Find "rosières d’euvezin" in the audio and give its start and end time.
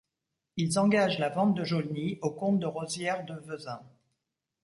2.65-3.83